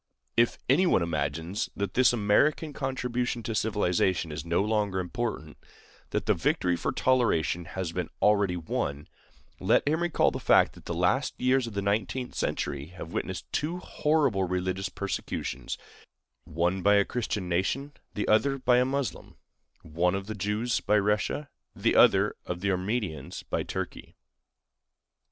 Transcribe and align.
If 0.35 0.57
anyone 0.67 1.03
imagines 1.03 1.69
that 1.75 1.93
this 1.93 2.11
American 2.11 2.73
contribution 2.73 3.43
to 3.43 3.53
civilization 3.53 4.31
is 4.31 4.43
no 4.43 4.63
longer 4.63 4.99
important,—that 4.99 6.25
the 6.25 6.33
victory 6.33 6.75
for 6.75 6.91
toleration 6.91 7.65
has 7.65 7.91
been 7.91 8.09
already 8.19 8.57
won,—let 8.57 9.87
him 9.87 10.01
recall 10.01 10.31
the 10.31 10.39
fact 10.39 10.73
that 10.73 10.85
the 10.85 10.95
last 10.95 11.39
years 11.39 11.67
of 11.67 11.75
the 11.75 11.83
nineteenth 11.83 12.33
century 12.33 12.87
have 12.87 13.13
witnessed 13.13 13.45
two 13.53 13.77
horrible 13.77 14.45
religious 14.45 14.89
persecutions, 14.89 15.77
one 16.45 16.81
by 16.81 16.95
a 16.95 17.05
Christian 17.05 17.47
nation, 17.47 17.93
the 18.15 18.27
other 18.27 18.57
by 18.57 18.79
a 18.79 18.85
Moslem—one, 18.85 20.15
of 20.15 20.25
the 20.25 20.33
Jews 20.33 20.79
by 20.79 20.97
Russia, 20.97 21.47
and 21.75 21.83
the 21.83 21.95
other, 21.95 22.35
of 22.47 22.61
the 22.61 22.71
Armenians 22.71 23.43
by 23.43 23.61
Turkey. 23.61 24.15